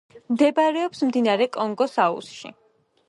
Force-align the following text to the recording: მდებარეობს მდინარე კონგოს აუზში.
მდებარეობს 0.35 1.03
მდინარე 1.09 1.49
კონგოს 1.59 1.95
აუზში. 2.07 2.57